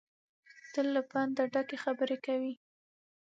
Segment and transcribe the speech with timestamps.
[0.73, 2.53] تل له پنده ډکې خبرې کوي.